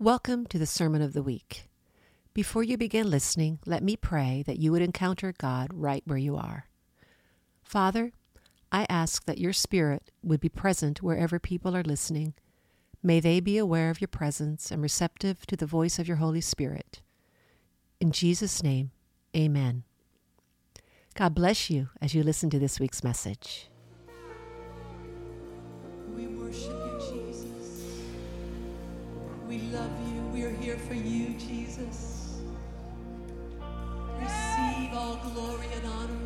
[0.00, 1.68] Welcome to the Sermon of the Week.
[2.32, 6.36] Before you begin listening, let me pray that you would encounter God right where you
[6.36, 6.66] are.
[7.64, 8.12] Father,
[8.70, 12.34] I ask that your Spirit would be present wherever people are listening.
[13.02, 16.42] May they be aware of your presence and receptive to the voice of your Holy
[16.42, 17.02] Spirit.
[18.00, 18.92] In Jesus' name,
[19.36, 19.82] amen.
[21.16, 23.68] God bless you as you listen to this week's message.
[26.14, 26.87] We worship you.
[29.48, 30.20] We love you.
[30.30, 32.36] We are here for you, Jesus.
[34.20, 36.17] Receive all glory and honor.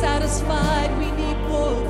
[0.00, 0.90] satisfied.
[0.98, 1.89] We need more.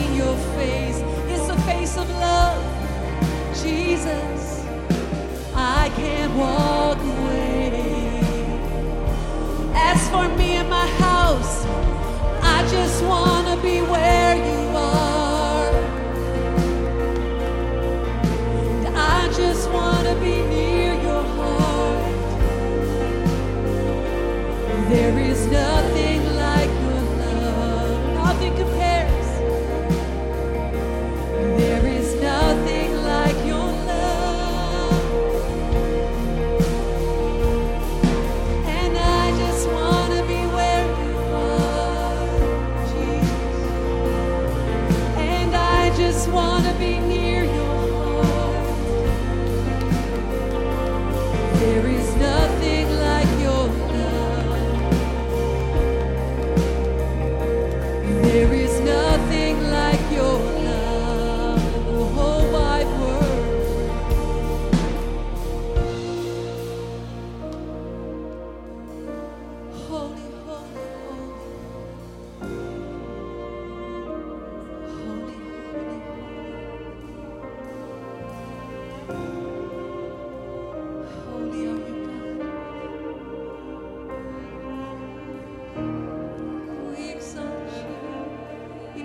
[5.95, 6.80] can't walk.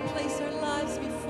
[0.07, 1.26] place our lives before.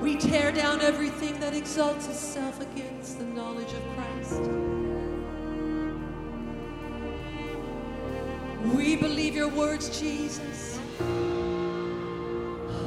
[0.00, 4.50] We tear down everything that exalts itself against the knowledge of Christ.
[8.74, 10.78] We believe your words, Jesus.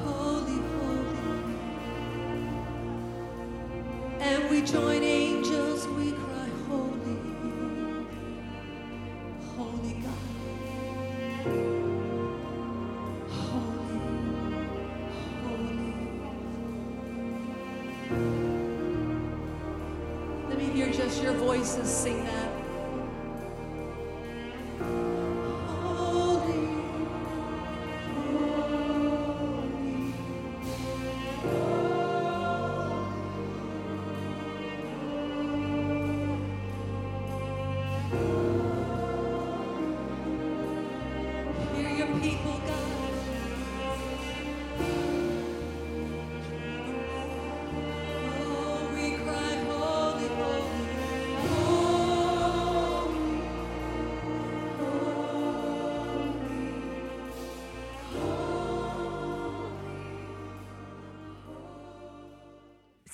[0.04, 1.56] Holy, holy.
[4.20, 6.12] And we join angels, we
[21.00, 22.49] just your voices sing that.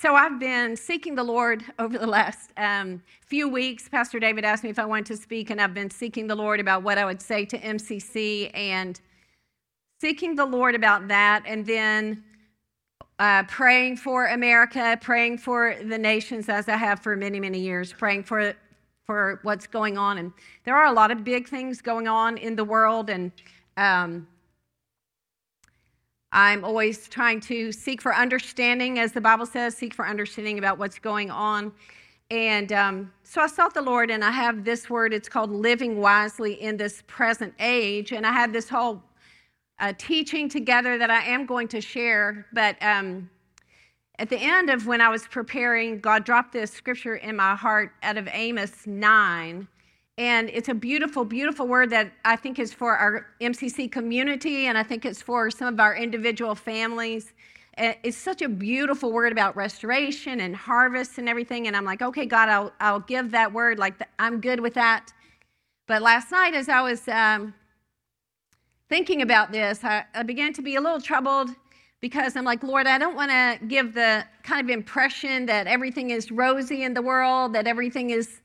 [0.06, 3.88] So I've been seeking the Lord over the last um, few weeks.
[3.88, 6.60] Pastor David asked me if I wanted to speak, and I've been seeking the Lord
[6.60, 9.00] about what I would say to MCC and
[10.00, 12.22] seeking the Lord about that, and then
[13.18, 17.92] uh, praying for America, praying for the nations as I have for many, many years,
[17.92, 18.54] praying for
[19.06, 20.18] for what's going on.
[20.18, 20.32] And
[20.62, 23.32] there are a lot of big things going on in the world, and
[23.76, 24.28] um,
[26.36, 30.76] I'm always trying to seek for understanding, as the Bible says, seek for understanding about
[30.76, 31.72] what's going on.
[32.30, 35.14] And um, so I sought the Lord, and I have this word.
[35.14, 38.12] It's called living wisely in this present age.
[38.12, 39.02] And I have this whole
[39.78, 42.44] uh, teaching together that I am going to share.
[42.52, 43.30] But um,
[44.18, 47.92] at the end of when I was preparing, God dropped this scripture in my heart
[48.02, 49.66] out of Amos 9.
[50.18, 54.78] And it's a beautiful, beautiful word that I think is for our MCC community, and
[54.78, 57.34] I think it's for some of our individual families.
[57.76, 61.66] Uh, It's such a beautiful word about restoration and harvest and everything.
[61.66, 63.78] And I'm like, okay, God, I'll, I'll give that word.
[63.78, 65.12] Like, th- I'm good with that.
[65.86, 67.54] But last night, as I was um,
[68.88, 71.50] thinking about this, I, I began to be a little troubled
[72.00, 76.10] because I'm like, Lord, I don't want to give the kind of impression that everything
[76.10, 78.40] is rosy in the world, that everything is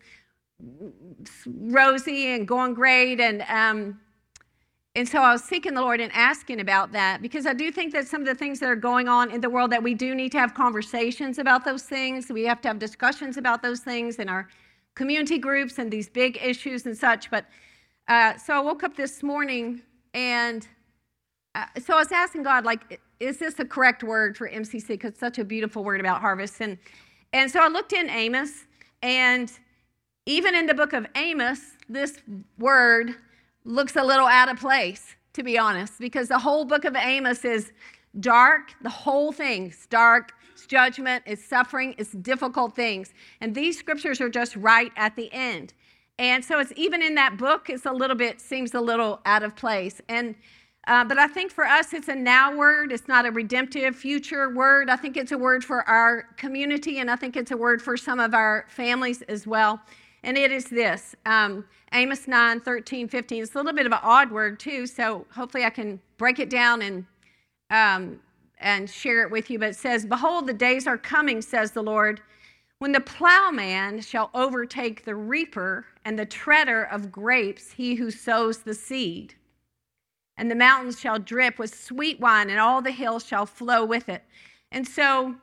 [1.46, 3.20] rosy and going great.
[3.20, 4.00] And, um,
[4.96, 7.94] and so I was seeking the Lord and asking about that because I do think
[7.94, 10.14] that some of the things that are going on in the world that we do
[10.16, 12.30] need to have conversations about those things.
[12.30, 14.50] We have to have discussions about those things in our
[14.96, 17.32] community groups and these big issues and such.
[17.32, 17.46] But
[18.08, 19.82] uh, so I woke up this morning
[20.14, 20.68] and
[21.56, 24.88] uh, so I was asking God, like, is this a correct word for MCC?
[24.90, 26.62] Because it's such a beautiful word about harvest.
[26.62, 26.78] And,
[27.34, 28.66] and so I looked in Amos,
[29.02, 29.52] and
[30.32, 31.60] even in the book of Amos,
[31.90, 32.20] this
[32.58, 33.16] word
[33.66, 37.44] looks a little out of place, to be honest, because the whole book of Amos
[37.44, 37.74] is
[38.22, 38.74] dark.
[38.82, 40.32] The whole thing's dark.
[40.54, 43.14] It's judgment, it's suffering, it's difficult things.
[43.42, 45.74] And these scriptures are just right at the end.
[46.18, 49.44] And so it's even in that book, it's a little bit, seems a little out
[49.44, 50.00] of place.
[50.08, 50.36] And
[50.88, 52.92] uh, but I think for us, it's a now word.
[52.92, 54.90] It's not a redemptive future word.
[54.90, 57.96] I think it's a word for our community, and I think it's a word for
[57.96, 59.80] some of our families as well.
[60.24, 63.44] And it is this um, Amos 9, 13, 15.
[63.44, 66.50] It's a little bit of an odd word, too, so hopefully I can break it
[66.50, 67.06] down and,
[67.70, 68.20] um,
[68.60, 69.60] and share it with you.
[69.60, 72.22] But it says, Behold, the days are coming, says the Lord,
[72.80, 78.60] when the plowman shall overtake the reaper and the treader of grapes, he who sows
[78.60, 79.36] the seed
[80.42, 84.10] and the mountains shall drip with sweet wine, and all the hills shall flow with
[84.10, 84.24] it.
[84.72, 85.36] And so,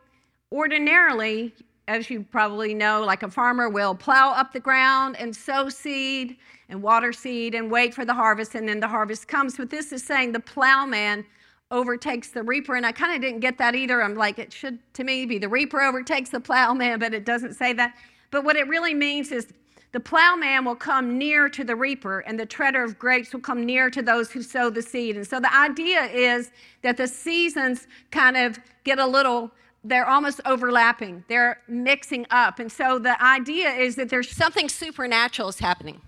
[0.50, 1.54] ordinarily,
[1.88, 6.36] as you probably know, like a farmer will plow up the ground and sow seed
[6.68, 9.56] and water seed and wait for the harvest, and then the harvest comes.
[9.56, 11.24] But this is saying the plowman
[11.70, 14.02] overtakes the reaper, and I kind of didn't get that either.
[14.02, 17.54] I'm like, it should to me be the reaper overtakes the plowman, but it doesn't
[17.54, 17.96] say that.
[18.30, 19.48] But what it really means is
[19.92, 23.64] the plowman will come near to the reaper, and the treader of grapes will come
[23.64, 25.16] near to those who sow the seed.
[25.16, 26.50] And so the idea is
[26.82, 29.50] that the seasons kind of get a little,
[29.84, 32.58] they're almost overlapping, they're mixing up.
[32.58, 36.00] And so the idea is that there's something supernatural is happening.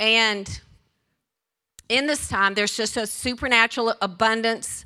[0.00, 0.60] And
[1.88, 4.84] in this time, there's just a supernatural abundance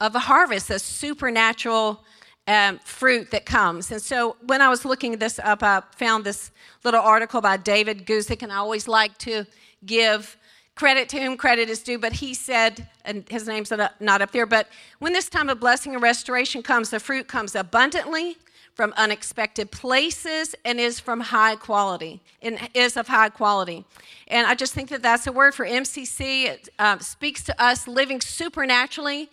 [0.00, 2.02] of a harvest, a supernatural
[2.46, 3.90] um, fruit that comes.
[3.90, 6.50] And so when I was looking this up, I found this
[6.84, 9.46] little article by David Guzik, and I always like to
[9.84, 10.36] give
[10.80, 14.46] credit to whom credit is due, but he said, and his name's not up there,
[14.46, 14.66] but
[14.98, 18.38] when this time of blessing and restoration comes, the fruit comes abundantly
[18.72, 23.84] from unexpected places and is from high quality and is of high quality.
[24.28, 27.86] And i just think that that's a word for mcc it uh, speaks to us
[27.86, 29.28] living supernaturally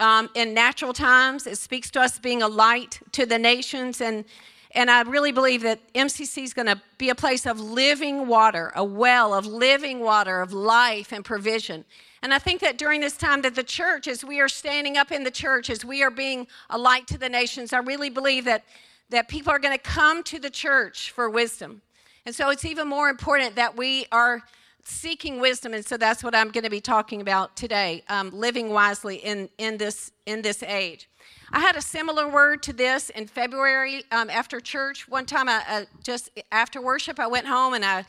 [0.00, 1.46] um, in natural times.
[1.46, 4.24] It speaks to us being a light to the nations and
[4.72, 8.72] and I really believe that MCC is going to be a place of living water,
[8.76, 11.84] a well of living water, of life and provision.
[12.22, 15.10] And I think that during this time that the church, as we are standing up
[15.10, 18.44] in the church, as we are being a light to the nations, I really believe
[18.44, 18.64] that,
[19.08, 21.82] that people are going to come to the church for wisdom.
[22.24, 24.42] And so it's even more important that we are
[24.84, 25.74] seeking wisdom.
[25.74, 29.48] And so that's what I'm going to be talking about today, um, living wisely in,
[29.58, 31.08] in, this, in this age.
[31.52, 35.08] I had a similar word to this in February um, after church.
[35.08, 38.04] One time, I, uh, just after worship, I went home and I,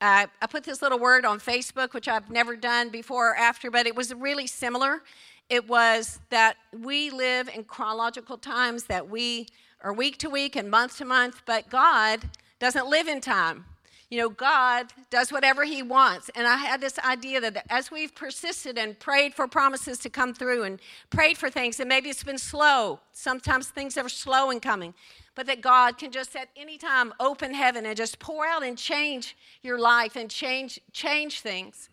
[0.00, 3.86] I put this little word on Facebook, which I've never done before or after, but
[3.86, 5.02] it was really similar.
[5.48, 9.46] It was that we live in chronological times, that we
[9.82, 12.20] are week to week and month to month, but God
[12.58, 13.64] doesn't live in time
[14.12, 16.30] you know, God does whatever He wants.
[16.34, 20.34] And I had this idea that as we've persisted and prayed for promises to come
[20.34, 24.60] through and prayed for things, and maybe it's been slow, sometimes things are slow in
[24.60, 24.92] coming,
[25.34, 28.76] but that God can just at any time open heaven and just pour out and
[28.76, 31.88] change your life and change, change things.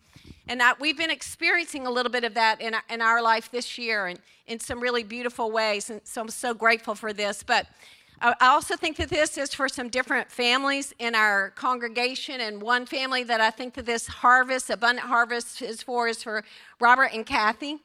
[0.46, 4.08] And we've been experiencing a little bit of that in, in our life this year
[4.08, 5.88] and in some really beautiful ways.
[5.88, 7.42] And so I'm so grateful for this.
[7.42, 7.66] But
[8.22, 12.42] I also think that this is for some different families in our congregation.
[12.42, 16.44] And one family that I think that this harvest, abundant harvest, is for is for
[16.80, 17.78] Robert and Kathy,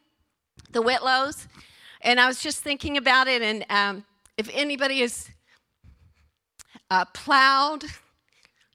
[0.72, 1.48] the Whitlows.
[2.02, 3.42] And I was just thinking about it.
[3.42, 4.06] And um,
[4.38, 5.30] if anybody has
[6.92, 7.86] uh, plowed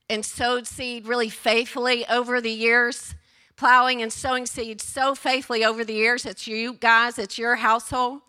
[0.08, 3.14] and sowed seed really faithfully over the years,
[3.56, 8.22] plowing and sowing seed so faithfully over the years, it's you guys, it's your household.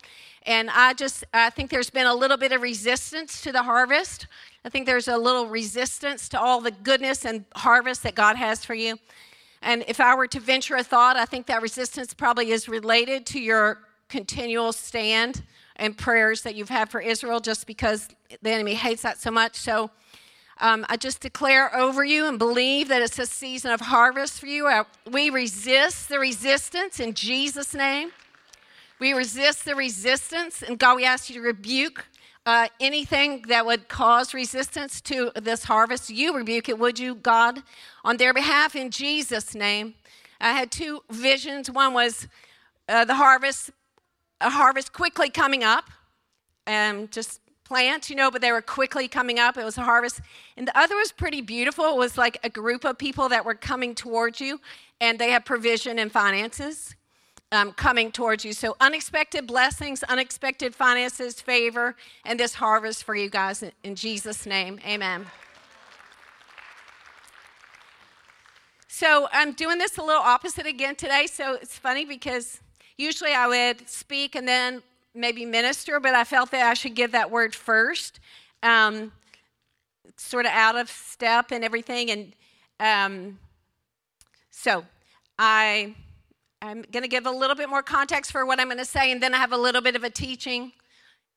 [0.44, 4.26] And I just, I think there's been a little bit of resistance to the harvest.
[4.64, 8.64] I think there's a little resistance to all the goodness and harvest that God has
[8.64, 8.98] for you.
[9.62, 13.24] And if I were to venture a thought, I think that resistance probably is related
[13.26, 15.42] to your continual stand
[15.76, 18.08] and prayers that you've had for Israel, just because
[18.42, 19.56] the enemy hates that so much.
[19.56, 19.90] So
[20.58, 24.46] um, I just declare over you and believe that it's a season of harvest for
[24.46, 24.68] you.
[25.10, 28.10] We resist the resistance in Jesus' name.
[29.02, 32.06] We resist the resistance, and God, we ask you to rebuke
[32.46, 36.08] uh, anything that would cause resistance to this harvest.
[36.08, 37.64] You rebuke it, would you, God,
[38.04, 39.94] on their behalf in Jesus' name.
[40.40, 41.68] I had two visions.
[41.68, 42.28] One was
[42.88, 43.70] uh, the harvest,
[44.40, 45.90] a harvest quickly coming up,
[46.68, 49.56] and just plants, you know, but they were quickly coming up.
[49.56, 50.20] It was a harvest.
[50.56, 51.86] And the other was pretty beautiful.
[51.86, 54.60] It was like a group of people that were coming towards you,
[55.00, 56.94] and they had provision and finances
[57.52, 58.54] um, coming towards you.
[58.54, 61.94] So, unexpected blessings, unexpected finances, favor,
[62.24, 64.80] and this harvest for you guys in, in Jesus' name.
[64.86, 65.26] Amen.
[68.88, 71.26] So, I'm doing this a little opposite again today.
[71.26, 72.60] So, it's funny because
[72.96, 74.82] usually I would speak and then
[75.14, 78.18] maybe minister, but I felt that I should give that word first.
[78.62, 79.12] Um,
[80.16, 82.10] sort of out of step and everything.
[82.10, 82.32] And
[82.80, 83.38] um,
[84.50, 84.86] so,
[85.38, 85.94] I
[86.62, 89.10] I'm going to give a little bit more context for what I'm going to say,
[89.10, 90.70] and then I have a little bit of a teaching,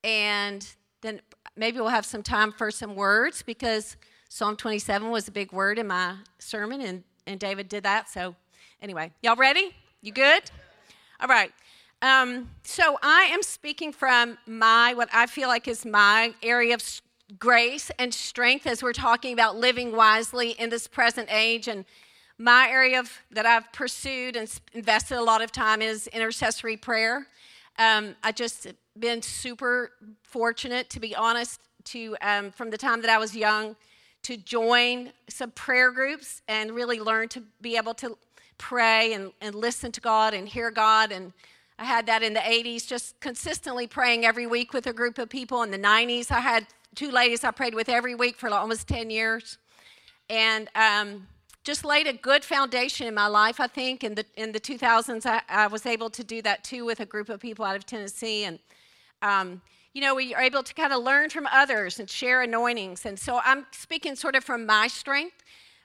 [0.04, 0.64] and
[1.02, 1.20] then
[1.56, 3.96] maybe we'll have some time for some words because
[4.28, 8.08] Psalm 27 was a big word in my sermon, and, and David did that.
[8.08, 8.36] So,
[8.80, 9.74] anyway, y'all ready?
[10.00, 10.44] You good?
[11.18, 11.52] All right.
[12.02, 17.02] Um, so, I am speaking from my, what I feel like is my area of
[17.40, 21.84] grace and strength as we're talking about living wisely in this present age and
[22.38, 27.26] my area of, that I've pursued and invested a lot of time is intercessory prayer.
[27.78, 28.66] Um, I just
[28.98, 33.76] been super fortunate, to be honest, to um, from the time that I was young,
[34.22, 38.18] to join some prayer groups and really learn to be able to
[38.58, 41.12] pray and, and listen to God and hear God.
[41.12, 41.32] And
[41.78, 45.28] I had that in the 80s, just consistently praying every week with a group of
[45.28, 45.62] people.
[45.62, 49.10] In the 90s, I had two ladies I prayed with every week for almost 10
[49.10, 49.58] years.
[50.28, 51.28] And um,
[51.66, 54.04] just laid a good foundation in my life, I think.
[54.04, 57.04] In the, in the 2000s, I, I was able to do that too with a
[57.04, 58.44] group of people out of Tennessee.
[58.44, 58.60] And,
[59.20, 59.60] um,
[59.92, 63.04] you know, we are able to kind of learn from others and share anointings.
[63.04, 65.42] And so I'm speaking sort of from my strength.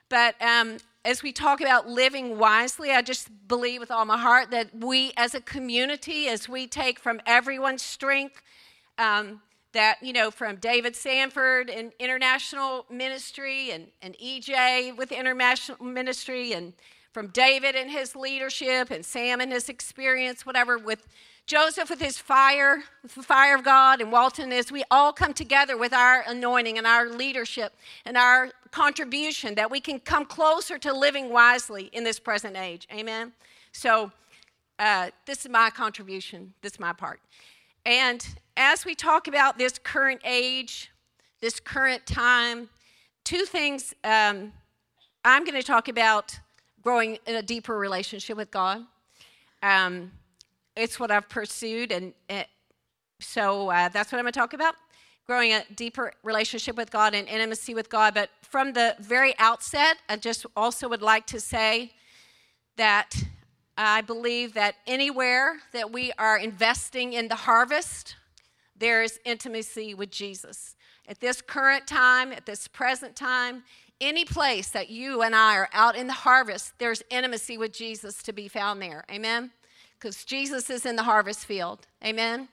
[0.08, 4.52] But um, as we talk about living wisely, I just believe with all my heart
[4.52, 8.40] that we as a community, as we take from everyone's strength,
[8.98, 9.40] um,
[9.72, 16.52] that, you know, from David Sanford in international ministry and, and EJ with international ministry
[16.52, 16.72] and
[17.12, 21.06] from David and his leadership and Sam and his experience, whatever, with
[21.46, 25.34] Joseph with his fire, with the fire of God, and Walton as we all come
[25.34, 30.78] together with our anointing and our leadership and our contribution that we can come closer
[30.78, 32.86] to living wisely in this present age.
[32.92, 33.32] Amen.
[33.72, 34.12] So
[34.78, 36.54] uh, this is my contribution.
[36.62, 37.20] This is my part.
[37.84, 38.24] And
[38.56, 40.90] as we talk about this current age,
[41.40, 42.68] this current time,
[43.24, 44.52] two things um,
[45.24, 46.38] I'm going to talk about
[46.82, 48.84] growing in a deeper relationship with God.
[49.62, 50.10] Um,
[50.76, 52.48] it's what I've pursued, and it,
[53.20, 54.74] so uh, that's what I'm going to talk about
[55.24, 58.14] growing a deeper relationship with God and intimacy with God.
[58.14, 61.92] But from the very outset, I just also would like to say
[62.76, 63.14] that
[63.86, 68.16] I believe that anywhere that we are investing in the harvest,
[68.76, 70.76] there is intimacy with Jesus.
[71.08, 73.64] At this current time, at this present time,
[74.00, 78.22] any place that you and I are out in the harvest, there's intimacy with Jesus
[78.24, 79.04] to be found there.
[79.10, 79.52] Amen?
[79.98, 81.86] Because Jesus is in the harvest field.
[82.04, 82.48] Amen?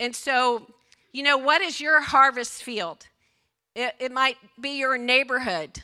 [0.00, 0.66] And so,
[1.12, 3.06] you know, what is your harvest field?
[3.74, 5.82] It, it might be your neighborhood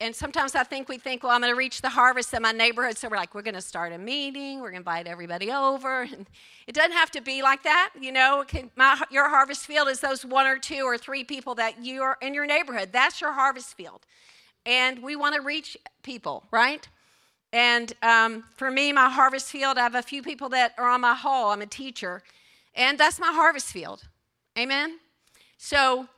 [0.00, 2.52] and sometimes I think we think, well, I'm going to reach the harvest in my
[2.52, 2.96] neighborhood.
[2.96, 4.60] So we're like, we're going to start a meeting.
[4.60, 6.02] We're going to invite everybody over.
[6.02, 6.26] And
[6.66, 7.90] it doesn't have to be like that.
[8.00, 11.54] You know, can, my, your harvest field is those one or two or three people
[11.56, 12.90] that you are in your neighborhood.
[12.92, 14.06] That's your harvest field.
[14.66, 16.86] And we want to reach people, right?
[17.52, 21.00] And um, for me, my harvest field, I have a few people that are on
[21.00, 21.50] my hall.
[21.50, 22.22] I'm a teacher.
[22.74, 24.02] And that's my harvest field.
[24.58, 24.98] Amen?
[25.56, 26.08] So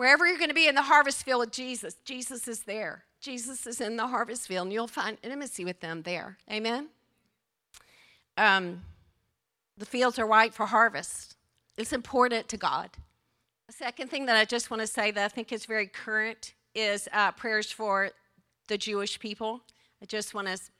[0.00, 3.04] Wherever you're going to be in the harvest field with Jesus, Jesus is there.
[3.20, 6.38] Jesus is in the harvest field, and you'll find intimacy with them there.
[6.50, 6.88] Amen?
[8.38, 8.80] Um,
[9.76, 11.36] the fields are white for harvest.
[11.76, 12.88] It's important to God.
[13.66, 16.54] The second thing that I just want to say that I think is very current
[16.74, 18.08] is uh, prayers for
[18.68, 19.60] the Jewish people.
[20.00, 20.70] I just want to s-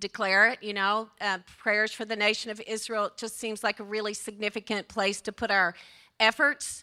[0.00, 3.12] declare it, you know, uh, prayers for the nation of Israel.
[3.16, 5.74] Just seems like a really significant place to put our
[6.18, 6.82] efforts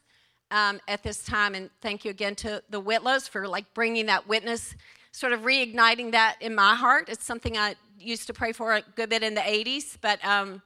[0.52, 1.56] um, at this time.
[1.56, 4.76] And thank you again to the Whitlows for like bringing that witness,
[5.12, 7.10] sort of reigniting that in my heart.
[7.10, 10.62] It's something I used to pray for a good bit in the 80s, but um,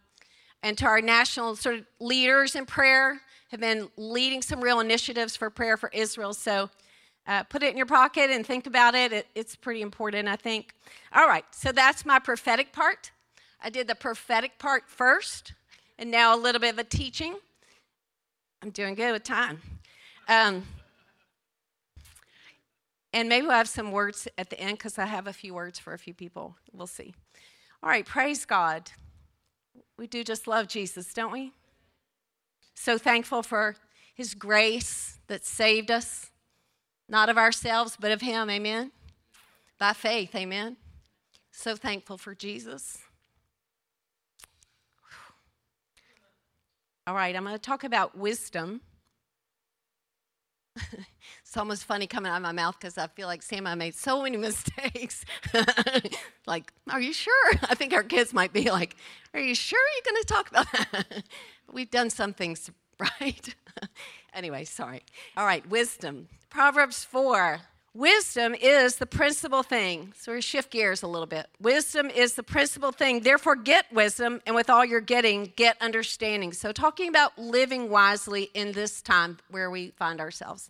[0.64, 5.36] and to our national sort of leaders in prayer have been leading some real initiatives
[5.36, 6.34] for prayer for Israel.
[6.34, 6.70] So.
[7.28, 9.14] Uh, put it in your pocket and think about it.
[9.14, 9.28] it.
[9.36, 10.74] It's pretty important, I think.
[11.14, 13.12] All right, so that's my prophetic part.
[13.62, 15.54] I did the prophetic part first,
[16.00, 17.36] and now a little bit of a teaching.
[18.62, 19.62] I'm doing good with time.
[20.28, 20.64] Um,
[23.14, 25.80] and maybe we'll have some words at the end because I have a few words
[25.80, 26.56] for a few people.
[26.74, 27.14] We'll see.
[27.82, 28.92] All right, praise God.
[29.98, 31.54] We do just love Jesus, don't we?
[32.76, 33.76] So thankful for
[34.14, 36.30] his grace that saved us,
[37.08, 38.92] not of ourselves, but of him, amen?
[39.78, 40.76] By faith, amen?
[41.52, 43.00] So thankful for Jesus.
[47.10, 48.82] All right, I'm going to talk about wisdom.
[50.78, 53.96] it's almost funny coming out of my mouth because I feel like Sam I made
[53.96, 55.26] so many mistakes.
[56.46, 57.52] like, are you sure?
[57.64, 58.96] I think our kids might be like,
[59.34, 61.24] are you sure you're going to talk about that?
[61.74, 62.70] We've done some things
[63.00, 63.56] right.
[64.36, 65.02] anyway, sorry.
[65.36, 66.28] All right, wisdom.
[66.52, 67.62] Proverbs 4
[67.96, 70.14] Wisdom is the principal thing.
[70.16, 71.48] So we shift gears a little bit.
[71.60, 73.22] Wisdom is the principal thing.
[73.22, 76.54] Therefore, get wisdom, and with all you're getting, get understanding.
[76.54, 80.70] So, talking about living wisely in this time where we find ourselves.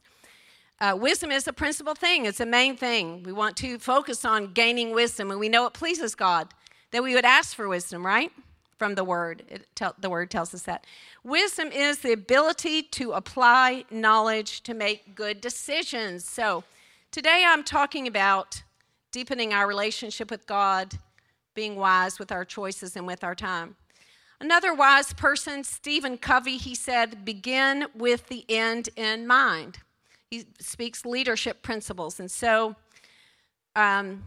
[0.79, 3.21] Uh, wisdom is the principal thing, it's the main thing.
[3.23, 6.47] We want to focus on gaining wisdom, and we know it pleases God
[6.91, 8.31] that we would ask for wisdom, right?
[8.77, 9.65] From the word.
[9.75, 10.85] Tell, the word tells us that.
[11.25, 16.23] Wisdom is the ability to apply knowledge to make good decisions.
[16.23, 16.63] So,
[17.11, 18.61] Today I'm talking about
[19.11, 20.99] deepening our relationship with God,
[21.55, 23.77] being wise with our choices and with our time.
[24.39, 29.79] Another wise person, Stephen Covey, he said, begin with the end in mind.
[30.29, 32.19] He speaks leadership principles.
[32.19, 32.75] And so,
[33.75, 34.23] um,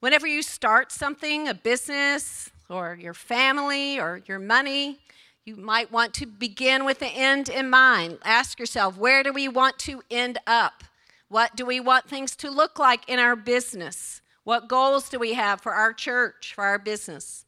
[0.00, 4.98] whenever you start something, a business or your family or your money,
[5.46, 8.18] you might want to begin with the end in mind.
[8.26, 10.84] Ask yourself, where do we want to end up?
[11.30, 14.20] What do we want things to look like in our business?
[14.42, 17.44] What goals do we have for our church, for our business?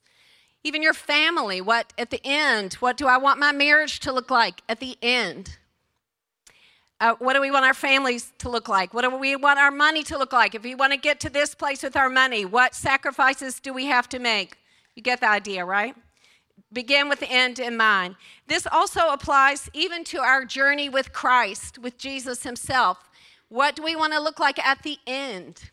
[0.62, 4.30] Even your family, what at the end, what do I want my marriage to look
[4.30, 5.58] like at the end?
[7.00, 8.94] Uh, what do we want our families to look like?
[8.94, 10.54] What do we want our money to look like?
[10.54, 13.86] If we want to get to this place with our money, what sacrifices do we
[13.86, 14.58] have to make?
[14.94, 15.96] You get the idea, right?
[16.72, 18.16] begin with the end in mind.
[18.46, 23.10] This also applies even to our journey with Christ, with Jesus Himself.
[23.52, 25.70] What do we want to look like at the end?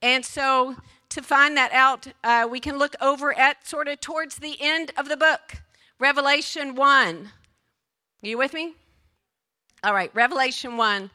[0.00, 0.76] And so,
[1.10, 4.90] to find that out, uh, we can look over at sort of towards the end
[4.96, 5.62] of the book,
[5.98, 7.16] Revelation 1.
[8.22, 8.74] Are you with me?
[9.82, 11.10] All right, Revelation 1.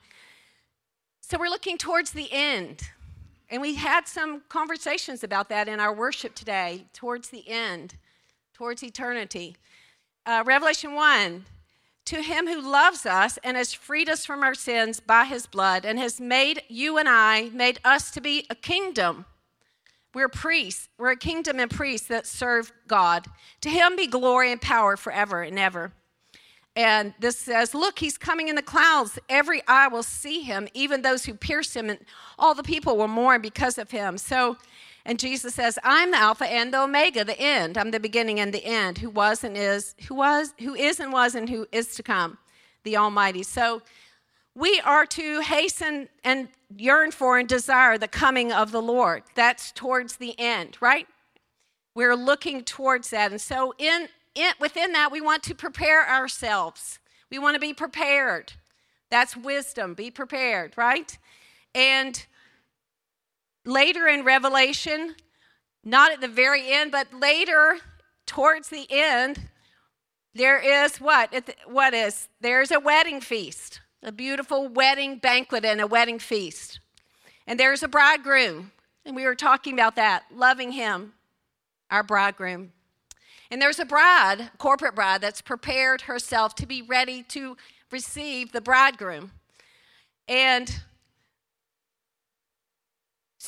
[1.22, 2.84] So, we're looking towards the end.
[3.50, 7.96] And we had some conversations about that in our worship today, towards the end
[8.54, 9.56] towards eternity.
[10.26, 11.46] Uh, Revelation 1
[12.10, 15.86] To him who loves us and has freed us from our sins by his blood
[15.86, 19.26] and has made you and I, made us to be a kingdom.
[20.16, 20.90] We're priests.
[20.98, 23.28] We're a kingdom and priests that serve God.
[23.62, 25.92] To him be glory and power forever and ever.
[26.76, 29.20] And this says, Look, he's coming in the clouds.
[29.30, 32.00] Every eye will see him, even those who pierced him, and
[32.40, 34.18] all the people will mourn because of him.
[34.18, 34.58] So
[35.10, 37.80] and Jesus says, I'm the Alpha and the Omega, the end.
[37.80, 41.12] I'm the beginning and the end, who was and is, who was, who is and
[41.12, 42.38] was and who is to come,
[42.84, 43.42] the Almighty.
[43.42, 43.82] So
[44.54, 49.24] we are to hasten and yearn for and desire the coming of the Lord.
[49.34, 51.08] That's towards the end, right?
[51.96, 53.32] We're looking towards that.
[53.32, 57.00] And so in, in within that, we want to prepare ourselves.
[57.32, 58.54] We want to be prepared.
[59.10, 59.96] That's wisdom.
[59.96, 61.18] Be prepared, right?
[61.74, 62.28] And
[63.66, 65.16] later in Revelation,
[65.84, 67.78] not at the very end, but later
[68.26, 69.50] towards the end,
[70.34, 71.34] there is what?
[71.66, 72.28] What is?
[72.40, 76.80] There's a wedding feast, a beautiful wedding banquet and a wedding feast.
[77.48, 78.72] And there's a bridegroom.
[79.06, 81.14] And we were talking about that, loving him,
[81.90, 82.74] our bridegroom.
[83.50, 87.58] And there's a bride, corporate bride, that's prepared herself to be ready to
[87.92, 89.32] receive the bridegroom.
[90.28, 90.82] And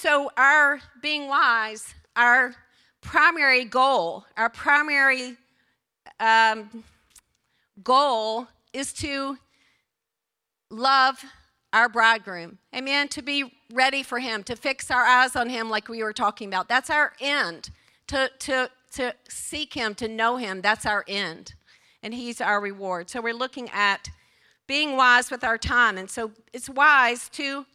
[0.01, 2.55] so, our being wise, our
[3.01, 5.37] primary goal, our primary
[6.19, 6.83] um,
[7.83, 9.37] goal is to
[10.71, 11.23] love
[11.71, 12.57] our bridegroom.
[12.75, 13.09] Amen.
[13.09, 16.47] To be ready for him, to fix our eyes on him, like we were talking
[16.47, 16.67] about.
[16.67, 17.69] That's our end.
[18.07, 21.53] To, to, to seek him, to know him, that's our end.
[22.01, 23.11] And he's our reward.
[23.11, 24.09] So we're looking at
[24.65, 25.99] being wise with our time.
[25.99, 27.67] And so it's wise to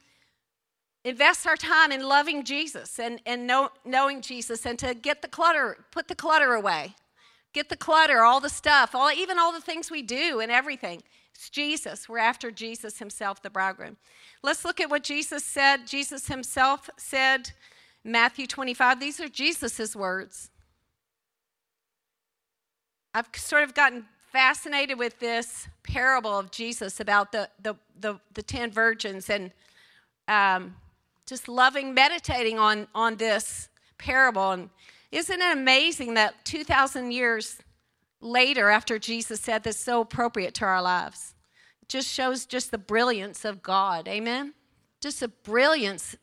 [1.06, 5.28] invest our time in loving Jesus and, and know, knowing Jesus and to get the
[5.28, 6.96] clutter, put the clutter away.
[7.52, 11.04] Get the clutter, all the stuff, all, even all the things we do and everything.
[11.32, 12.08] It's Jesus.
[12.08, 13.96] We're after Jesus himself, the bridegroom.
[14.42, 15.86] Let's look at what Jesus said.
[15.86, 17.52] Jesus himself said,
[18.02, 18.98] Matthew 25.
[18.98, 20.50] These are Jesus' words.
[23.14, 28.42] I've sort of gotten fascinated with this parable of Jesus about the, the, the, the
[28.42, 29.52] ten virgins and
[30.26, 30.74] um,
[31.26, 34.52] just loving meditating on, on this parable.
[34.52, 34.70] And
[35.10, 37.58] isn't it amazing that 2,000 years
[38.20, 41.34] later, after Jesus said this, so appropriate to our lives?
[41.82, 44.08] It just shows just the brilliance of God.
[44.08, 44.54] Amen?
[45.00, 46.16] Just the brilliance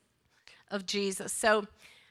[0.70, 1.32] of Jesus.
[1.32, 1.66] So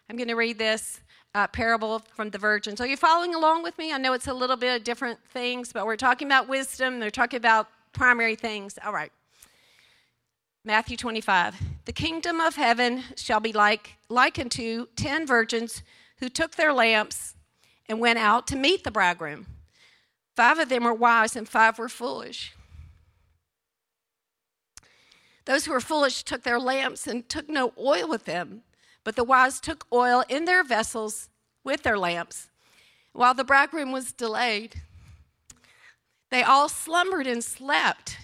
[0.10, 1.02] I'm going to read this
[1.36, 2.80] uh, parable from the virgins.
[2.80, 3.92] Are you following along with me?
[3.92, 7.00] I know it's a little bit of different things, but we're talking about wisdom.
[7.00, 8.78] They're talking about primary things.
[8.86, 9.12] All right.
[10.66, 11.56] Matthew 25.
[11.84, 15.84] The kingdom of heaven shall be like likened to ten virgins
[16.20, 17.36] who took their lamps
[17.90, 19.46] and went out to meet the bridegroom.
[20.38, 22.54] Five of them were wise and five were foolish.
[25.44, 28.62] Those who were foolish took their lamps and took no oil with them,
[29.04, 31.28] but the wise took oil in their vessels
[31.66, 32.50] with their lamps.
[33.12, 34.82] While the bridegroom was delayed,
[36.32, 38.18] they all slumbered and slept.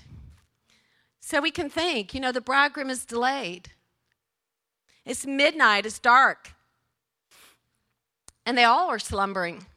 [1.30, 3.70] So we can think, you know, the bridegroom is delayed.
[5.06, 6.56] It's midnight, it's dark.
[8.48, 9.68] And they all are slumbering.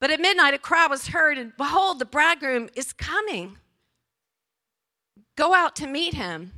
[0.00, 3.58] But at midnight, a cry was heard, and behold, the bridegroom is coming.
[5.36, 6.50] Go out to meet him.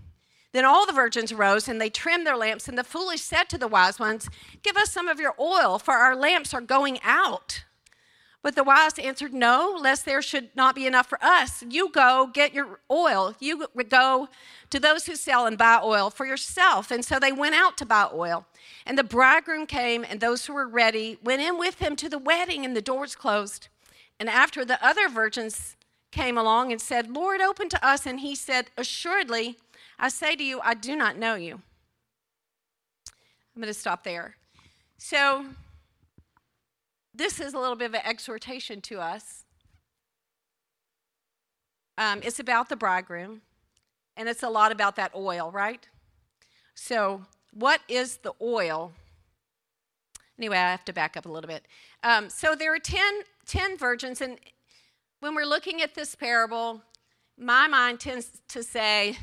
[0.52, 2.66] Then all the virgins arose and they trimmed their lamps.
[2.66, 4.30] And the foolish said to the wise ones,
[4.62, 7.64] Give us some of your oil, for our lamps are going out.
[8.44, 11.64] But the wise answered, No, lest there should not be enough for us.
[11.66, 13.34] You go get your oil.
[13.40, 14.28] You go
[14.68, 16.90] to those who sell and buy oil for yourself.
[16.90, 18.44] And so they went out to buy oil.
[18.84, 22.18] And the bridegroom came, and those who were ready went in with him to the
[22.18, 23.68] wedding, and the doors closed.
[24.20, 25.74] And after the other virgins
[26.12, 28.04] came along and said, Lord, open to us.
[28.04, 29.56] And he said, Assuredly,
[29.98, 31.62] I say to you, I do not know you.
[33.56, 34.36] I'm going to stop there.
[34.98, 35.46] So,
[37.14, 39.44] this is a little bit of an exhortation to us.
[41.96, 43.42] Um, it's about the bridegroom,
[44.16, 45.86] and it's a lot about that oil, right?
[46.74, 47.22] So,
[47.52, 48.92] what is the oil
[50.38, 51.66] Anyway, I have to back up a little bit.
[52.02, 53.00] Um, so there are 10,
[53.46, 54.38] 10 virgins, and
[55.20, 56.82] when we're looking at this parable,
[57.38, 59.16] my mind tends to say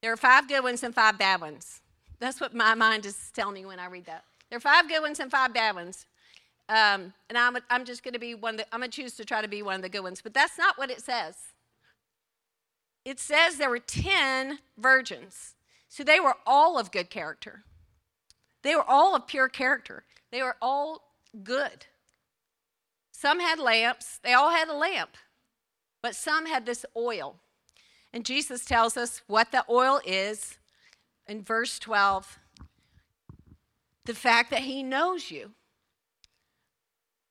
[0.00, 1.80] there are five good ones and five bad ones.
[2.20, 4.24] That's what my mind is telling me when I read that.
[4.48, 6.06] There are five good ones and five bad ones.
[6.68, 9.24] Um, and I'm, I'm just going to be one that I'm going to choose to
[9.24, 10.20] try to be one of the good ones.
[10.22, 11.36] But that's not what it says.
[13.04, 15.54] It says there were 10 virgins.
[15.88, 17.64] So they were all of good character.
[18.62, 20.04] They were all of pure character.
[20.30, 21.02] They were all
[21.42, 21.86] good.
[23.12, 25.16] Some had lamps, they all had a lamp,
[26.02, 27.36] but some had this oil.
[28.12, 30.58] And Jesus tells us what the oil is
[31.26, 32.38] in verse 12
[34.04, 35.50] the fact that He knows you.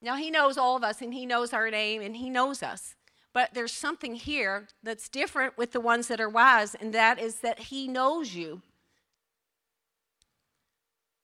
[0.01, 2.95] Now, He knows all of us, and He knows our name, and He knows us.
[3.33, 7.41] But there's something here that's different with the ones that are wise, and that is
[7.41, 8.61] that He knows you.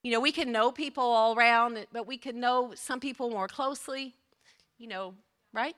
[0.03, 3.47] You know, we can know people all around, but we can know some people more
[3.47, 4.15] closely,
[4.77, 5.13] you know,
[5.53, 5.75] right?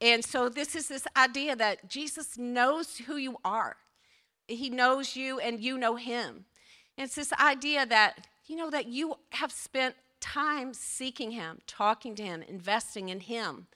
[0.00, 3.76] And so this is this idea that Jesus knows who you are.
[4.48, 6.46] He knows you and you know him.
[6.96, 12.14] And it's this idea that, you know, that you have spent time seeking him, talking
[12.14, 13.66] to him, investing in him,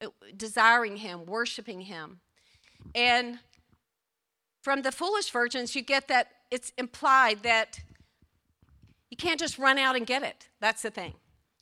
[0.00, 2.20] uh, desiring him, worshiping him.
[2.94, 3.40] And
[4.62, 7.80] from the foolish virgins, you get that it's implied that
[9.10, 10.48] you can't just run out and get it.
[10.60, 11.14] That's the thing.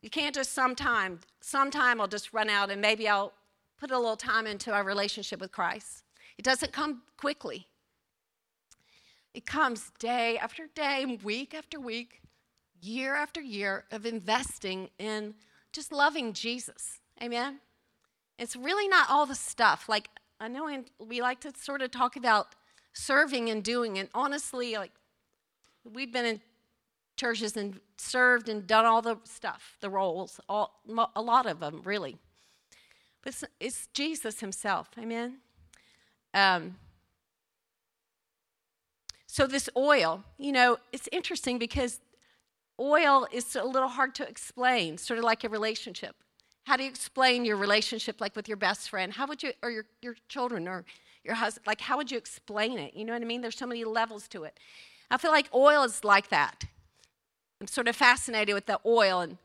[0.02, 3.32] You can't just sometime, sometime I'll just run out and maybe I'll
[3.80, 6.04] put a little time into our relationship with Christ.
[6.36, 7.66] It doesn't come quickly.
[9.34, 12.20] It comes day after day, week after week,
[12.80, 15.34] year after year of investing in
[15.72, 17.00] just loving Jesus.
[17.22, 17.60] Amen?
[18.38, 19.88] It's really not all the stuff.
[19.88, 20.08] Like,
[20.40, 22.54] I know we like to sort of talk about
[22.92, 24.92] serving and doing, and honestly, like,
[25.84, 26.40] we've been in
[27.16, 30.80] churches and served and done all the stuff, the roles, all,
[31.16, 32.16] a lot of them, really.
[33.22, 34.88] But it's, it's Jesus himself.
[34.98, 35.38] Amen?
[36.32, 36.76] Um,
[39.26, 42.00] so, this oil, you know, it's interesting because
[42.80, 46.16] oil is a little hard to explain, sort of like a relationship.
[46.64, 49.12] How do you explain your relationship, like with your best friend?
[49.12, 50.84] How would you, or your, your children, or
[51.24, 52.94] your husband, like, how would you explain it?
[52.94, 53.40] You know what I mean?
[53.40, 54.58] There's so many levels to it.
[55.10, 56.64] I feel like oil is like that.
[57.60, 59.20] I'm sort of fascinated with the oil.
[59.20, 59.38] And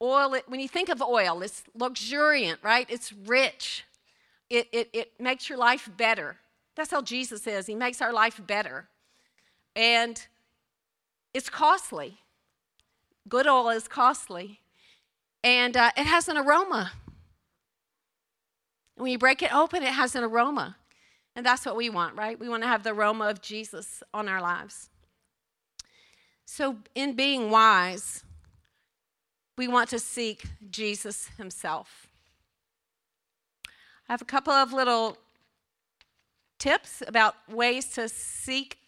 [0.00, 2.86] oil, when you think of oil, it's luxuriant, right?
[2.88, 3.84] It's rich.
[4.48, 6.36] It, it, it makes your life better.
[6.76, 7.66] That's how Jesus is.
[7.66, 8.88] He makes our life better.
[9.74, 10.24] And
[11.34, 12.18] it's costly.
[13.28, 14.60] Good oil is costly.
[15.44, 16.92] And uh, it has an aroma.
[18.96, 20.76] When you break it open, it has an aroma.
[21.36, 22.38] And that's what we want, right?
[22.38, 24.90] We want to have the aroma of Jesus on our lives.
[26.44, 28.24] So, in being wise,
[29.56, 32.08] we want to seek Jesus himself.
[34.08, 35.18] I have a couple of little
[36.58, 38.78] tips about ways to seek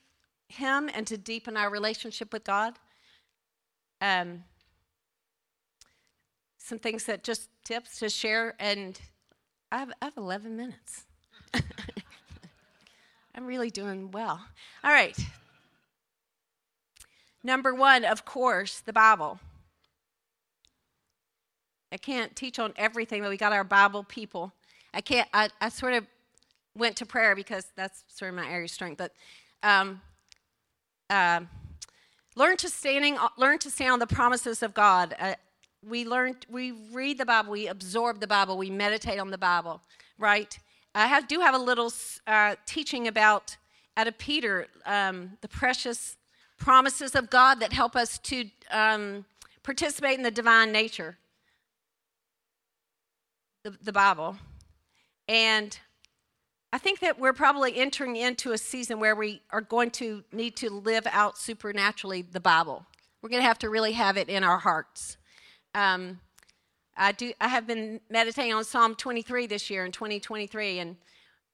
[0.49, 2.75] him and to deepen our relationship with God.
[4.01, 4.45] Um,
[6.59, 8.99] some things that just tips to share, and
[9.73, 11.05] I have, I have 11 minutes.
[13.35, 14.41] I'm really doing well.
[14.85, 15.19] All right.
[17.43, 19.41] Number one, of course, the Bible.
[21.93, 24.53] I can't teach on everything, but we got our Bible people.
[24.93, 26.07] I can't, I, I sort of
[26.77, 29.13] went to prayer because that's sort of my area of strength, but
[29.63, 30.01] um,
[31.09, 31.41] uh,
[32.37, 35.15] learn to standing, learn to stand on the promises of God.
[35.19, 35.35] Uh,
[35.87, 39.81] we learn, we read the Bible, we absorb the Bible, we meditate on the Bible,
[40.19, 40.59] right?
[40.95, 41.93] I have, do have a little
[42.27, 43.57] uh, teaching about
[43.97, 46.17] out of Peter, um, the precious
[46.59, 49.25] promises of God that help us to um,
[49.63, 51.17] participate in the divine nature,
[53.65, 54.37] the, the Bible.
[55.29, 55.79] And
[56.73, 60.55] I think that we're probably entering into a season where we are going to need
[60.57, 62.87] to live out supernaturally the Bible.
[63.21, 65.17] We're going to have to really have it in our hearts.
[65.75, 66.21] Um,
[66.97, 67.33] I do.
[67.41, 70.97] I have been meditating on Psalm 23 this year in 2023, and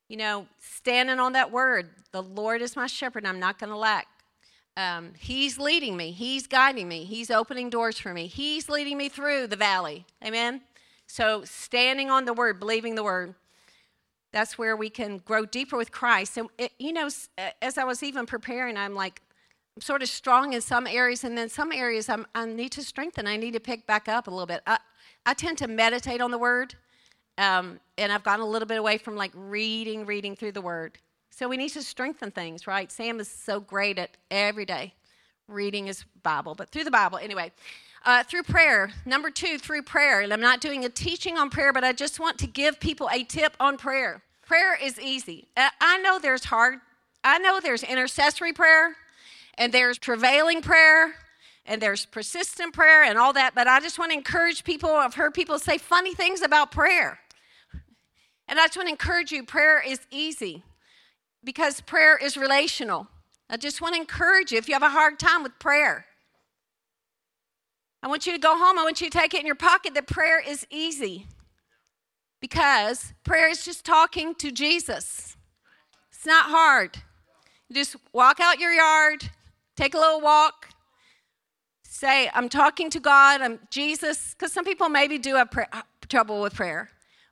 [0.09, 3.77] you know, standing on that word, the Lord is my shepherd, I'm not going to
[3.77, 4.07] lack.
[4.77, 6.13] Um, he's leading me.
[6.13, 7.05] He's guiding me.
[7.05, 8.27] He's opening doors for me.
[8.27, 10.05] He's leading me through the valley.
[10.25, 10.61] Amen?
[11.07, 13.35] So, standing on the word, believing the word,
[14.37, 16.37] that's where we can grow deeper with Christ.
[16.37, 17.09] And, it, you know,
[17.63, 19.23] as I was even preparing, I'm like,
[19.75, 22.83] I'm sort of strong in some areas, and then some areas I'm, i need to
[22.83, 23.27] strengthen.
[23.27, 24.61] I need to pick back up a little bit.
[24.67, 24.79] I,
[25.25, 26.75] I tend to meditate on the word,
[27.39, 30.99] um, and I've gone a little bit away from like reading, reading through the word.
[31.31, 32.93] So we need to strengthen things, right?
[32.93, 34.93] Sam is so great at every day
[35.49, 37.17] reading his Bible, but through the Bible.
[37.17, 37.53] Anyway,
[38.07, 38.93] uh, through prayer.
[39.05, 40.21] Number two, through prayer.
[40.21, 43.11] And I'm not doing a teaching on prayer, but I just want to give people
[43.13, 44.23] a tip on prayer.
[44.47, 45.49] Prayer is easy.
[45.57, 46.79] Uh, I know there's hard,
[47.25, 48.97] I know there's intercessory prayer,
[49.59, 51.17] and there's travailing prayer,
[51.67, 54.89] and there's persistent prayer, and all that, but I just want to encourage people.
[54.89, 57.19] I've heard people say funny things about prayer.
[58.47, 60.63] And I just want to encourage you prayer is easy
[61.43, 63.09] because prayer is relational.
[63.51, 66.07] I just want to encourage you if you have a hard time with prayer,
[68.03, 68.79] I want you to go home.
[68.79, 71.27] I want you to take it in your pocket that prayer is easy
[72.41, 75.37] because prayer is just talking to Jesus.
[76.11, 76.99] It's not hard.
[77.69, 79.31] You just walk out your yard,
[79.77, 80.69] take a little walk,
[81.83, 85.51] say, I'm talking to God, I'm Jesus, because some people maybe do have
[86.09, 86.91] trouble with prayer,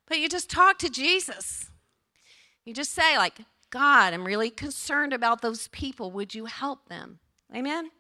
[0.09, 1.71] but you just talk to Jesus.
[2.65, 3.39] You just say, like,
[3.71, 6.11] God, I'm really concerned about those people.
[6.13, 7.19] Would you help them?
[7.55, 7.91] Amen?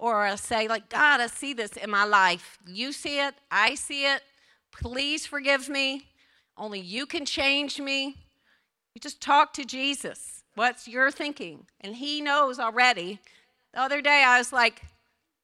[0.00, 2.58] Or I say, like, God, I see this in my life.
[2.66, 4.22] You see it, I see it.
[4.72, 6.06] Please forgive me.
[6.56, 8.16] Only you can change me.
[8.94, 10.42] You just talk to Jesus.
[10.54, 11.66] What's your thinking?
[11.82, 13.20] And he knows already.
[13.74, 14.80] The other day I was like,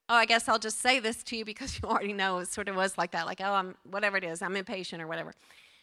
[0.08, 2.38] oh, I guess I'll just say this to you because you already know.
[2.38, 5.06] It sort of was like that, like, oh, I'm whatever it is, I'm impatient or
[5.06, 5.34] whatever.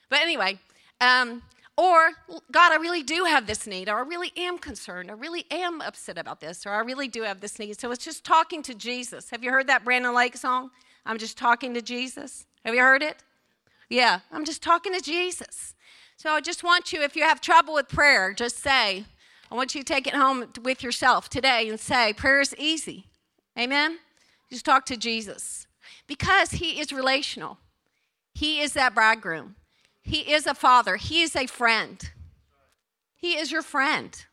[0.09, 0.57] But anyway,
[0.99, 1.43] um,
[1.75, 2.11] or,
[2.51, 5.81] God, I really do have this need, or I really am concerned, I really am
[5.81, 7.79] upset about this, or I really do have this need.
[7.79, 9.29] So it's just talking to Jesus.
[9.31, 10.69] Have you heard that Brandon Lake song?
[11.05, 12.45] I'm just talking to Jesus.
[12.63, 13.17] Have you heard it?
[13.89, 15.73] Yeah, I'm just talking to Jesus.
[16.15, 19.05] So I just want you, if you have trouble with prayer, just say,
[19.51, 23.07] I want you to take it home with yourself today and say, prayer is easy.
[23.57, 23.99] Amen?
[24.49, 25.67] Just talk to Jesus
[26.07, 27.57] because he is relational.
[28.33, 29.55] He is that bridegroom.
[30.03, 32.11] He is a father, He is a friend.
[33.15, 34.25] He is your friend.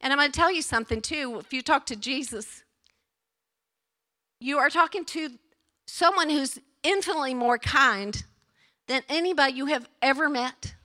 [0.00, 1.38] And I'm going to tell you something too.
[1.38, 2.64] If you talk to Jesus,
[4.40, 5.32] you are talking to
[5.86, 8.24] someone who's infinitely more kind
[8.86, 10.76] than anybody you have ever met.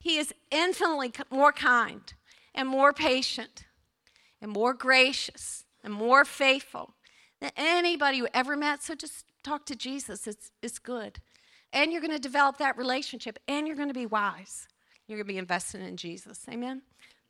[0.00, 2.12] He is infinitely more kind
[2.52, 3.66] and more patient
[4.40, 6.94] and more gracious and more faithful
[7.40, 8.82] than anybody you ever met.
[8.82, 10.26] So just talk to Jesus.
[10.26, 11.20] It's, it's good
[11.72, 14.66] and you're going to develop that relationship, and you're going to be wise.
[15.06, 16.44] You're going to be invested in Jesus.
[16.50, 16.82] Amen?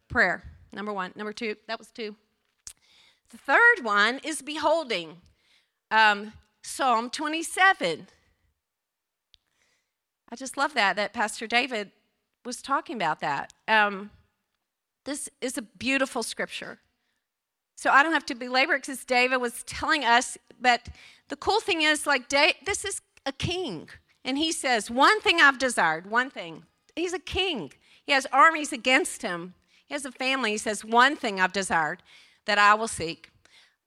[0.08, 1.12] Prayer, number one.
[1.16, 2.16] Number two, that was two.
[3.30, 5.18] The third one is beholding.
[5.90, 6.32] Um,
[6.62, 8.06] Psalm 27.
[10.30, 11.90] I just love that, that Pastor David
[12.44, 13.52] was talking about that.
[13.66, 14.10] Um,
[15.04, 16.78] this is a beautiful scripture.
[17.76, 20.88] So I don't have to belabor it because David was telling us, but
[21.28, 23.88] the cool thing is, like, this is a king.
[24.28, 26.64] And he says, One thing I've desired, one thing.
[26.94, 27.72] He's a king,
[28.04, 29.54] he has armies against him,
[29.86, 30.50] he has a family.
[30.50, 32.02] He says, One thing I've desired
[32.44, 33.30] that I will seek,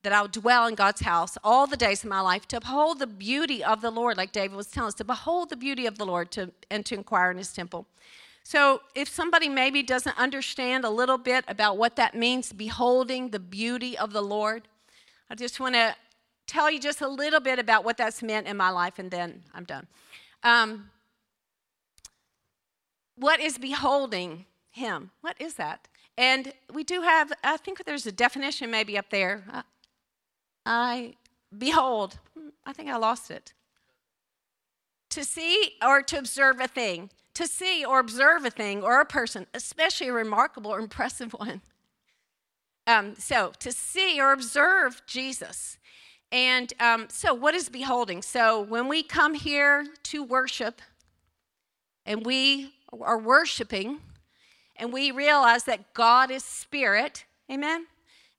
[0.01, 3.05] that I'll dwell in God's house all the days of my life, to behold the
[3.05, 6.07] beauty of the Lord, like David was telling us, to behold the beauty of the
[6.07, 7.85] Lord to, and to inquire in his temple.
[8.43, 13.39] So, if somebody maybe doesn't understand a little bit about what that means, beholding the
[13.39, 14.63] beauty of the Lord,
[15.29, 15.95] I just want to
[16.47, 19.43] tell you just a little bit about what that's meant in my life, and then
[19.53, 19.85] I'm done.
[20.43, 20.89] Um,
[23.15, 25.11] what is beholding him?
[25.21, 25.87] What is that?
[26.17, 29.43] And we do have, I think there's a definition maybe up there.
[30.65, 31.15] I
[31.55, 33.53] behold, hmm, I think I lost it.
[35.11, 37.09] To see or to observe a thing.
[37.35, 41.61] To see or observe a thing or a person, especially a remarkable or impressive one.
[42.87, 45.77] Um, so, to see or observe Jesus.
[46.31, 48.21] And um, so, what is beholding?
[48.21, 50.81] So, when we come here to worship
[52.05, 53.99] and we are worshiping
[54.77, 57.87] and we realize that God is spirit, amen?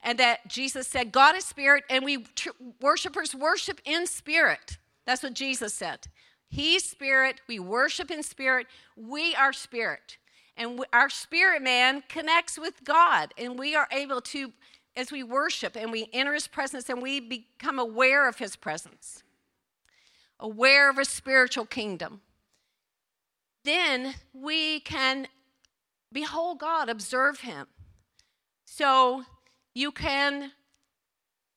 [0.03, 2.49] And that Jesus said, God is spirit, and we tr-
[2.81, 4.77] worshipers worship in spirit.
[5.05, 6.07] That's what Jesus said.
[6.49, 10.17] He's spirit, we worship in spirit, we are spirit.
[10.57, 14.51] And our spirit man connects with God, and we are able to
[14.95, 19.23] as we worship and we enter his presence and we become aware of his presence,
[20.39, 22.21] aware of a spiritual kingdom,
[23.63, 25.27] then we can
[26.11, 27.67] behold God, observe him.
[28.65, 29.23] So
[29.73, 30.51] you can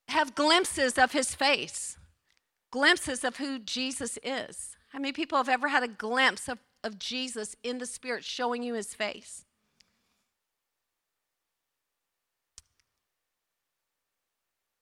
[0.07, 1.97] have glimpses of his face,
[2.71, 4.75] glimpses of who Jesus is.
[4.89, 8.63] How many people have ever had a glimpse of, of Jesus in the Spirit showing
[8.63, 9.45] you his face?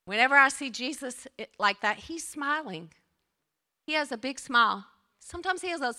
[0.06, 1.28] Whenever I see Jesus
[1.60, 2.92] like that, he's smiling.
[3.86, 4.86] He has a big smile.
[5.20, 5.94] Sometimes he has a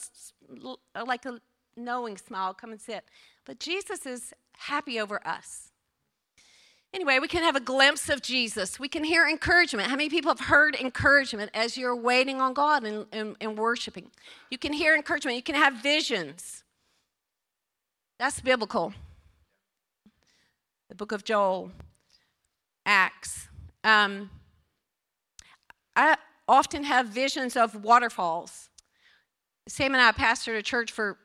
[1.05, 1.41] like a
[1.77, 3.05] knowing smile, come and sit.
[3.45, 5.73] But Jesus is happy over us.
[6.95, 8.81] Anyway, we can have a glimpse of Jesus.
[8.81, 9.89] We can hear encouragement.
[9.89, 14.11] How many people have heard encouragement as you're waiting on God and, and, and worshiping?
[14.51, 15.37] You can hear encouragement.
[15.37, 16.65] You can have visions.
[18.19, 18.95] That's biblical.
[20.89, 21.73] The book of Joel,
[22.87, 23.49] Acts.
[23.87, 24.29] Um,
[25.97, 28.69] I often have visions of waterfalls.
[29.67, 31.17] Sam and I pastored a church for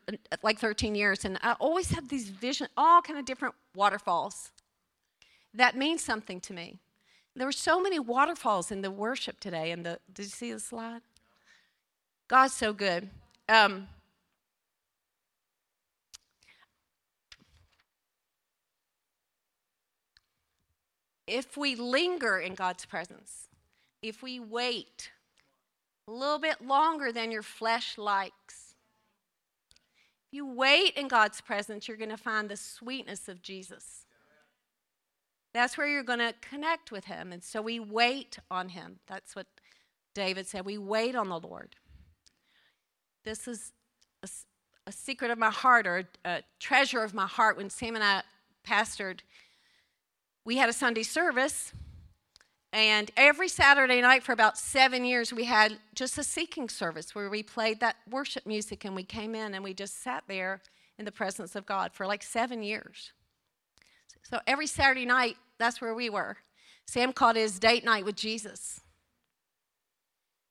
[0.41, 4.51] like 13 years, and I always have these visions, all kind of different waterfalls
[5.53, 6.79] that means something to me.
[7.35, 9.71] There were so many waterfalls in the worship today.
[9.71, 11.01] And the did you see the slide?
[12.27, 13.09] God's so good.
[13.49, 13.87] Um,
[21.31, 23.47] if we linger in God's presence,
[24.01, 25.11] if we wait
[26.05, 28.75] a little bit longer than your flesh likes,
[30.27, 34.05] if you wait in God's presence, you're going to find the sweetness of Jesus.
[35.53, 37.31] That's where you're going to connect with Him.
[37.31, 38.99] And so we wait on Him.
[39.07, 39.47] That's what
[40.13, 40.65] David said.
[40.65, 41.75] We wait on the Lord.
[43.23, 43.71] This is
[44.21, 44.29] a,
[44.85, 47.55] a secret of my heart or a, a treasure of my heart.
[47.55, 48.23] When Sam and I
[48.67, 49.19] pastored,
[50.45, 51.73] we had a Sunday service.
[52.73, 57.29] And every Saturday night for about seven years, we had just a seeking service where
[57.29, 60.61] we played that worship music and we came in and we just sat there
[60.97, 63.11] in the presence of God for like seven years.
[64.23, 66.37] So every Saturday night, that's where we were.
[66.87, 68.79] Sam called his date night with Jesus.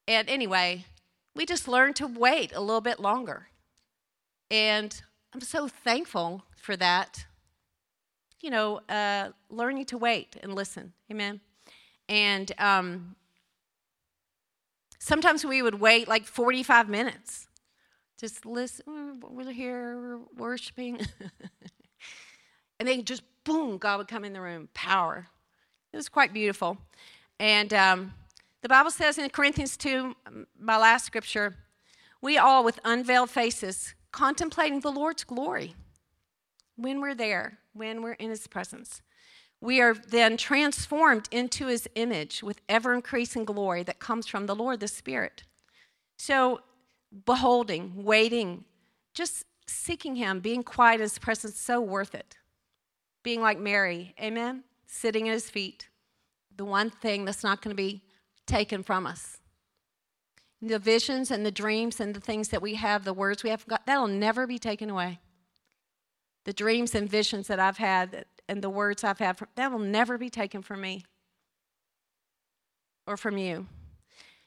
[0.06, 0.84] And anyway,
[1.34, 3.48] we just learned to wait a little bit longer.
[4.50, 5.00] And
[5.32, 7.26] I'm so thankful for that.
[8.40, 10.92] You know, uh, learning to wait and listen.
[11.10, 11.40] Amen.
[12.08, 13.16] And um,
[14.98, 17.48] sometimes we would wait like 45 minutes.
[18.18, 19.20] Just listen.
[19.22, 21.00] We're here, we're worshiping.
[22.78, 25.28] and then just boom, God would come in the room, power.
[25.92, 26.78] It was quite beautiful.
[27.38, 28.14] And um,
[28.62, 30.14] the Bible says in Corinthians 2,
[30.58, 31.56] my last scripture,
[32.20, 35.74] we all with unveiled faces contemplating the Lord's glory
[36.76, 39.02] when we're there, when we're in his presence.
[39.60, 44.54] We are then transformed into his image with ever increasing glory that comes from the
[44.54, 45.42] Lord, the Spirit.
[46.18, 46.60] So,
[47.26, 48.64] beholding, waiting,
[49.14, 52.36] just seeking him, being quiet in his presence, so worth it
[53.22, 54.64] being like Mary, amen?
[54.86, 55.88] Sitting at his feet.
[56.56, 58.02] The one thing that's not going to be
[58.46, 59.38] taken from us.
[60.62, 63.64] The visions and the dreams and the things that we have, the words we have,
[63.86, 65.20] that'll never be taken away.
[66.44, 70.18] The dreams and visions that I've had and the words I've had, that will never
[70.18, 71.04] be taken from me
[73.06, 73.66] or from you.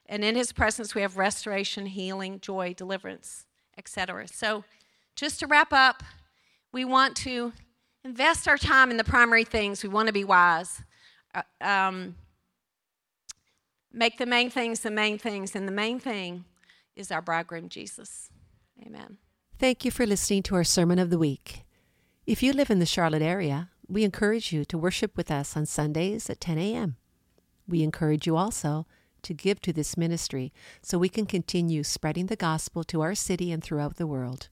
[0.08, 3.46] And in his presence, we have restoration, healing, joy, deliverance,
[3.78, 4.28] etc.
[4.28, 4.64] So,
[5.16, 6.04] just to wrap up,
[6.72, 7.54] we want to
[8.04, 9.84] invest our time in the primary things.
[9.84, 10.82] We want to be wise.
[11.34, 12.16] Uh, um,
[13.92, 16.46] make the main things the main things, and the main thing
[16.96, 18.30] is our bridegroom, Jesus.
[18.86, 19.18] Amen.
[19.60, 21.63] Thank you for listening to our Sermon of the Week.
[22.26, 25.66] If you live in the Charlotte area, we encourage you to worship with us on
[25.66, 26.96] Sundays at 10 a.m.
[27.68, 28.88] We encourage you also
[29.24, 33.52] to give to this ministry so we can continue spreading the gospel to our city
[33.52, 34.48] and throughout the world.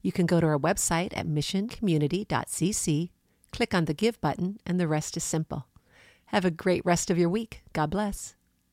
[0.00, 3.10] You can go to our website at missioncommunity.cc,
[3.50, 5.66] click on the Give button, and the rest is simple.
[6.26, 7.64] Have a great rest of your week.
[7.72, 8.36] God bless.